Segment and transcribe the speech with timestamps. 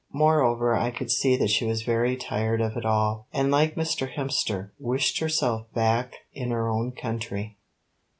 [0.13, 4.11] Moreover I could see that she was very tired of it all, and, like Mr.
[4.11, 7.59] Hemster, wished herself back in her own country.